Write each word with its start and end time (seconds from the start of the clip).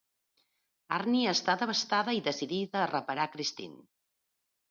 Arnie 0.95 1.33
està 1.33 1.55
devastada 1.63 2.15
i 2.19 2.23
decidida 2.29 2.81
a 2.85 2.89
reparar 2.93 3.27
Christine. 3.37 3.81